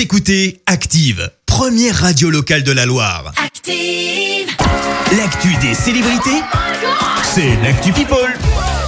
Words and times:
Vous 0.00 0.04
écoutez 0.04 0.62
Active, 0.64 1.30
première 1.44 1.94
radio 1.94 2.30
locale 2.30 2.62
de 2.62 2.72
la 2.72 2.86
Loire. 2.86 3.34
Active. 3.36 4.48
L'actu 5.18 5.54
des 5.60 5.74
célébrités, 5.74 6.40
c'est 7.22 7.54
l'actu 7.62 7.92
People. 7.92 8.16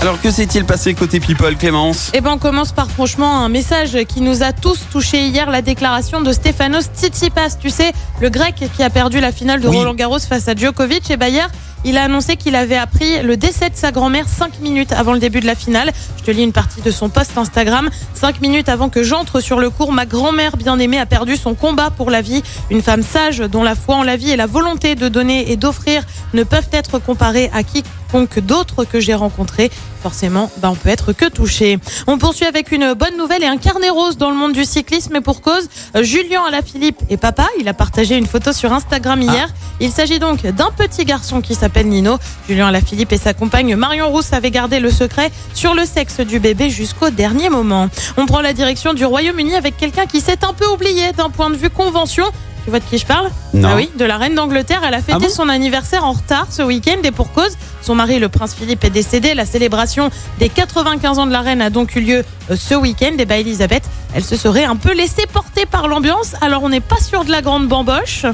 Alors 0.00 0.20
que 0.20 0.30
s'est-il 0.30 0.64
passé 0.64 0.94
côté 0.94 1.18
People, 1.18 1.56
Clémence? 1.56 2.12
Eh 2.14 2.20
ben, 2.20 2.30
on 2.30 2.38
commence 2.38 2.70
par 2.70 2.88
franchement 2.88 3.44
un 3.44 3.48
message 3.48 3.98
qui 4.04 4.20
nous 4.20 4.44
a 4.44 4.52
tous 4.52 4.86
touchés 4.92 5.26
hier, 5.26 5.50
la 5.50 5.62
déclaration 5.62 6.20
de 6.20 6.32
Stefanos 6.32 6.84
Tsitsipas, 6.94 7.56
tu 7.60 7.70
sais, 7.70 7.92
le 8.20 8.30
grec 8.30 8.54
qui 8.76 8.82
a 8.84 8.88
perdu 8.88 9.18
la 9.18 9.32
finale 9.32 9.60
de 9.60 9.66
Oui. 9.66 9.78
Roland 9.78 9.94
Garros 9.94 10.20
face 10.20 10.46
à 10.46 10.54
Djokovic. 10.54 11.10
Et 11.10 11.16
bah 11.16 11.28
hier, 11.28 11.50
il 11.84 11.96
a 11.96 12.04
annoncé 12.04 12.36
qu'il 12.36 12.54
avait 12.54 12.76
appris 12.76 13.22
le 13.22 13.36
décès 13.36 13.70
de 13.70 13.76
sa 13.76 13.92
grand-mère 13.92 14.28
5 14.28 14.60
minutes 14.60 14.92
avant 14.92 15.12
le 15.12 15.18
début 15.18 15.40
de 15.40 15.46
la 15.46 15.54
finale. 15.54 15.92
Je 16.18 16.24
te 16.24 16.30
lis 16.30 16.42
une 16.42 16.52
partie 16.52 16.82
de 16.82 16.90
son 16.90 17.08
post 17.08 17.36
Instagram. 17.38 17.88
5 18.14 18.40
minutes 18.40 18.68
avant 18.68 18.88
que 18.88 19.02
j'entre 19.02 19.40
sur 19.40 19.58
le 19.58 19.70
cours, 19.70 19.92
ma 19.92 20.06
grand-mère 20.06 20.56
bien-aimée 20.56 20.98
a 20.98 21.06
perdu 21.06 21.36
son 21.36 21.54
combat 21.54 21.90
pour 21.90 22.10
la 22.10 22.20
vie. 22.20 22.42
Une 22.70 22.82
femme 22.82 23.02
sage 23.02 23.38
dont 23.38 23.62
la 23.62 23.74
foi 23.74 23.96
en 23.96 24.02
la 24.02 24.16
vie 24.16 24.30
et 24.30 24.36
la 24.36 24.46
volonté 24.46 24.94
de 24.94 25.08
donner 25.08 25.50
et 25.50 25.56
d'offrir 25.56 26.02
ne 26.34 26.42
peuvent 26.42 26.68
être 26.72 26.98
comparées 26.98 27.50
à 27.54 27.62
quiconque 27.62 28.40
d'autre 28.40 28.84
que 28.84 29.00
j'ai 29.00 29.14
rencontré. 29.14 29.70
Forcément, 30.02 30.50
bah, 30.58 30.70
on 30.70 30.76
peut 30.76 30.88
être 30.88 31.12
que 31.12 31.26
touché. 31.26 31.78
On 32.06 32.18
poursuit 32.18 32.46
avec 32.46 32.72
une 32.72 32.94
bonne 32.94 33.16
nouvelle 33.16 33.42
et 33.42 33.46
un 33.46 33.58
carnet 33.58 33.90
rose 33.90 34.16
dans 34.16 34.30
le 34.30 34.36
monde 34.36 34.52
du 34.52 34.64
cyclisme 34.64 35.16
et 35.16 35.20
pour 35.20 35.42
cause. 35.42 35.68
Julien 36.00 36.42
Alaphilippe 36.46 37.00
est 37.10 37.16
papa. 37.16 37.46
Il 37.58 37.68
a 37.68 37.74
partagé 37.74 38.16
une 38.16 38.26
photo 38.26 38.52
sur 38.52 38.72
Instagram 38.72 39.20
hier. 39.20 39.48
Il 39.80 39.90
s'agit 39.90 40.18
donc 40.18 40.42
d'un 40.42 40.70
petit 40.76 41.04
garçon 41.04 41.40
qui 41.40 41.54
s'appelle 41.54 41.88
Nino. 41.88 42.18
Julien 42.48 42.68
Alaphilippe 42.68 43.12
et 43.12 43.18
sa 43.18 43.32
compagne 43.34 43.74
Marion 43.76 44.10
Rousse 44.10 44.32
avaient 44.32 44.50
gardé 44.50 44.78
le 44.78 44.90
secret 44.90 45.30
sur 45.54 45.74
le 45.74 45.84
sexe 45.86 46.20
du 46.20 46.38
bébé 46.38 46.68
jusqu'au 46.70 47.08
dernier 47.10 47.48
moment. 47.48 47.88
On 48.18 48.26
prend 48.26 48.42
la 48.42 48.52
direction 48.52 48.92
du 48.92 49.04
Royaume-Uni 49.04 49.54
avec 49.54 49.76
quelqu'un 49.78 50.04
qui 50.06 50.20
s'est 50.20 50.44
un 50.44 50.52
peu 50.52 50.66
oublié 50.66 51.12
d'un 51.12 51.30
point 51.30 51.48
de 51.50 51.56
vue 51.56 51.70
convention. 51.70 52.24
Tu 52.64 52.68
vois 52.68 52.78
de 52.78 52.84
qui 52.84 52.98
je 52.98 53.06
parle? 53.06 53.30
Non. 53.54 53.70
Ah 53.72 53.76
oui, 53.76 53.88
de 53.96 54.04
la 54.04 54.18
reine 54.18 54.34
d'Angleterre. 54.34 54.82
Elle 54.86 54.92
a 54.92 54.98
fêté 54.98 55.12
Ah 55.14 55.18
bon? 55.18 55.28
son 55.30 55.48
anniversaire 55.48 56.04
en 56.04 56.12
retard 56.12 56.46
ce 56.50 56.60
week-end 56.60 56.98
et 57.02 57.10
pour 57.10 57.32
cause. 57.32 57.56
Son 57.80 57.94
mari, 57.94 58.18
le 58.18 58.28
prince 58.28 58.54
Philippe, 58.54 58.84
est 58.84 58.90
décédé. 58.90 59.32
La 59.32 59.46
célébration 59.46 60.10
des 60.38 60.50
95 60.50 61.18
ans 61.20 61.26
de 61.26 61.32
la 61.32 61.40
reine 61.40 61.62
a 61.62 61.70
donc 61.70 61.96
eu 61.96 62.00
lieu 62.02 62.22
euh, 62.50 62.56
ce 62.56 62.74
week-end. 62.74 63.12
Et 63.18 63.24
bah, 63.24 63.38
Elisabeth, 63.38 63.84
elle 64.14 64.24
se 64.24 64.36
serait 64.36 64.64
un 64.64 64.76
peu 64.76 64.92
laissée 64.92 65.24
porter 65.32 65.64
par 65.64 65.88
l'ambiance. 65.88 66.34
Alors, 66.42 66.62
on 66.62 66.68
n'est 66.68 66.80
pas 66.80 67.00
sûr 67.00 67.24
de 67.24 67.30
la 67.30 67.40
grande 67.40 67.66
bamboche. 67.66 68.26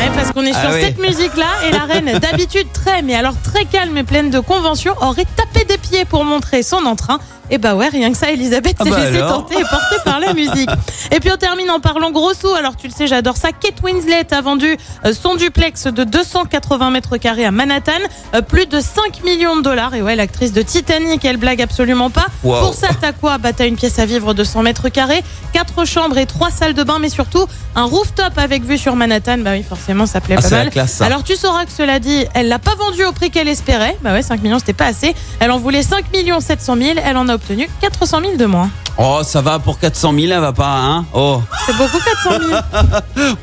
Ouais, 0.00 0.10
parce 0.14 0.32
qu'on 0.32 0.44
est 0.46 0.52
Ah 0.54 0.60
sur 0.62 0.70
oui. 0.70 0.80
cette 0.80 0.98
musique-là 0.98 1.68
et 1.68 1.72
la 1.72 1.84
reine, 1.84 2.18
d'habitude 2.18 2.72
très, 2.72 3.02
mais 3.02 3.14
alors 3.14 3.34
très 3.42 3.66
calme 3.66 3.96
et 3.98 4.02
pleine 4.02 4.30
de 4.30 4.40
conventions, 4.40 4.94
aurait 5.02 5.26
tapé 5.36 5.64
des 5.66 5.76
pieds 5.76 6.04
pour 6.06 6.24
montrer 6.24 6.62
son 6.62 6.84
entrain. 6.86 7.18
Et 7.50 7.58
bah 7.58 7.74
ouais, 7.74 7.88
rien 7.88 8.10
que 8.12 8.16
ça, 8.16 8.30
Elisabeth 8.30 8.76
Ah 8.78 8.84
s'est 8.84 8.90
bah 8.90 8.98
laissée 9.10 9.18
tenter 9.20 9.54
et 9.58 9.62
portée 9.64 9.96
par 10.04 10.20
la 10.20 10.32
musique. 10.34 10.70
Et 11.12 11.18
puis 11.20 11.30
on 11.32 11.36
termine 11.36 11.70
en 11.70 11.80
parlant 11.80 12.10
gros 12.12 12.32
sous. 12.32 12.52
Alors 12.54 12.76
tu 12.76 12.86
le 12.86 12.92
sais, 12.92 13.06
j'adore 13.08 13.36
ça. 13.36 13.48
Kate 13.52 13.82
Winslet 13.82 14.32
a 14.32 14.40
vendu 14.40 14.76
euh, 15.04 15.12
son 15.12 15.34
duplex 15.34 15.84
de 15.84 16.04
280 16.04 16.90
mètres 16.90 17.16
carrés 17.16 17.44
à 17.44 17.50
Manhattan, 17.50 17.92
euh, 18.34 18.42
plus 18.42 18.66
de 18.66 18.78
5 18.80 19.24
millions 19.24 19.56
de 19.56 19.62
dollars. 19.62 19.94
Et 19.94 20.02
ouais, 20.02 20.14
l'actrice 20.16 20.52
de 20.52 20.62
Titanic, 20.62 21.24
elle 21.24 21.38
blague 21.38 21.60
absolument 21.60 22.10
pas. 22.10 22.26
Wow. 22.44 22.60
Pour 22.60 22.74
ça, 22.74 22.88
t'as 23.00 23.12
quoi 23.12 23.38
Bah 23.38 23.52
t'as 23.52 23.66
une 23.66 23.76
pièce 23.76 23.98
à 23.98 24.06
vivre 24.06 24.32
de 24.34 24.44
100 24.44 24.62
mètres 24.62 24.88
carrés, 24.88 25.22
quatre 25.52 25.84
chambres 25.84 26.18
et 26.18 26.26
trois 26.26 26.50
salles 26.50 26.74
de 26.74 26.82
bain, 26.84 26.98
mais 27.00 27.08
surtout 27.08 27.46
un 27.74 27.84
rooftop 27.84 28.36
avec 28.36 28.62
vue 28.64 28.78
sur 28.78 28.94
Manhattan. 28.94 29.38
Bah 29.38 29.52
oui, 29.54 29.64
forcément, 29.68 30.06
ça 30.06 30.20
plaît 30.20 30.36
Ah, 30.38 30.42
pas 30.42 30.50
mal. 30.50 30.70
classe. 30.70 31.00
Alors 31.00 31.24
tu 31.24 31.34
sauras 31.34 31.64
que 31.64 31.72
cela 31.72 31.98
dit, 31.98 32.26
elle 32.34 32.48
l'a 32.48 32.58
pas 32.60 32.74
vendu 32.76 33.04
au 33.04 33.12
prix 33.12 33.30
qu'elle 33.30 33.48
espérait. 33.48 33.96
Bah 34.02 34.12
ouais, 34.12 34.22
5 34.22 34.40
millions, 34.42 34.58
c'était 34.60 34.72
pas 34.72 34.86
assez. 34.86 35.14
Elle 35.40 35.50
en 35.50 35.58
voulait 35.58 35.82
5 35.82 36.12
millions 36.12 36.38
700 36.40 36.76
000. 36.76 36.98
Elle 37.04 37.16
en 37.16 37.28
a 37.28 37.39
obtenu 37.40 37.68
400 37.80 38.20
000 38.20 38.36
de 38.36 38.46
moins. 38.46 38.70
Oh, 38.98 39.20
ça 39.22 39.40
va 39.40 39.58
pour 39.58 39.78
400 39.78 40.12
000, 40.12 40.32
elle 40.32 40.40
va 40.40 40.52
pas, 40.52 40.76
hein? 40.76 41.06
Oh, 41.14 41.40
C'est 41.66 41.76
beaucoup 41.76 41.98
400 41.98 42.30
000. 42.38 42.60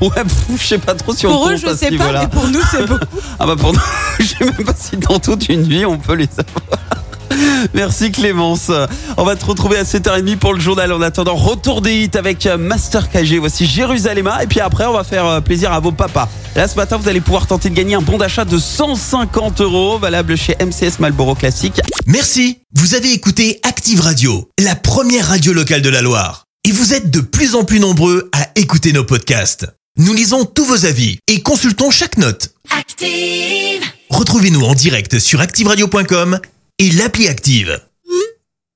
ouais, 0.00 0.22
pff, 0.24 0.62
je 0.62 0.66
sais 0.66 0.78
pas 0.78 0.94
trop 0.94 1.12
si 1.12 1.26
on 1.26 1.30
Pour 1.32 1.48
eux, 1.48 1.56
je 1.56 1.74
sais 1.74 1.90
pas, 1.96 2.12
mais 2.12 2.28
pour 2.28 2.46
nous, 2.48 2.60
c'est 2.70 2.86
beaucoup. 2.86 3.04
Ah 3.38 3.46
bah 3.46 3.56
pour 3.58 3.72
nous, 3.72 3.80
je 4.20 4.24
sais 4.24 4.44
même 4.44 4.64
pas 4.64 4.72
si 4.76 4.96
dans 4.96 5.18
toute 5.18 5.48
une 5.48 5.62
vie 5.62 5.84
on 5.84 5.98
peut 5.98 6.14
les 6.14 6.28
avoir. 6.38 6.97
Merci 7.74 8.10
Clémence. 8.10 8.70
On 9.16 9.24
va 9.24 9.36
te 9.36 9.44
retrouver 9.44 9.78
à 9.78 9.84
7h30 9.84 10.36
pour 10.36 10.54
le 10.54 10.60
journal. 10.60 10.92
En 10.92 11.02
attendant, 11.02 11.34
retour 11.34 11.82
des 11.82 12.04
hits 12.04 12.16
avec 12.16 12.46
euh, 12.46 12.56
Master 12.56 13.10
KG. 13.10 13.38
Voici 13.38 13.66
Jérusalem. 13.66 14.30
Et 14.42 14.46
puis 14.46 14.60
après, 14.60 14.86
on 14.86 14.92
va 14.92 15.04
faire 15.04 15.26
euh, 15.26 15.40
plaisir 15.40 15.72
à 15.72 15.80
vos 15.80 15.92
papas. 15.92 16.28
Là, 16.56 16.68
ce 16.68 16.76
matin, 16.76 16.96
vous 16.96 17.08
allez 17.08 17.20
pouvoir 17.20 17.46
tenter 17.46 17.70
de 17.70 17.74
gagner 17.74 17.94
un 17.94 18.02
bon 18.02 18.18
d'achat 18.18 18.44
de 18.44 18.58
150 18.58 19.60
euros 19.60 19.98
valable 19.98 20.36
chez 20.36 20.56
MCS 20.60 20.98
Malboro 20.98 21.34
Classique. 21.34 21.80
Merci, 22.06 22.58
vous 22.74 22.94
avez 22.94 23.12
écouté 23.12 23.60
Active 23.62 24.00
Radio, 24.00 24.48
la 24.62 24.74
première 24.74 25.28
radio 25.28 25.52
locale 25.52 25.82
de 25.82 25.88
la 25.88 26.02
Loire. 26.02 26.44
Et 26.64 26.72
vous 26.72 26.94
êtes 26.94 27.10
de 27.10 27.20
plus 27.20 27.54
en 27.54 27.64
plus 27.64 27.80
nombreux 27.80 28.28
à 28.32 28.48
écouter 28.56 28.92
nos 28.92 29.04
podcasts. 29.04 29.66
Nous 29.96 30.12
lisons 30.12 30.44
tous 30.44 30.64
vos 30.64 30.84
avis 30.86 31.18
et 31.26 31.42
consultons 31.42 31.90
chaque 31.90 32.18
note. 32.18 32.50
Active. 32.76 33.82
Retrouvez-nous 34.10 34.62
en 34.62 34.74
direct 34.74 35.18
sur 35.18 35.40
activeradio.com 35.40 36.40
et 36.80 36.90
l'appli 36.92 37.26
Active. 37.26 37.87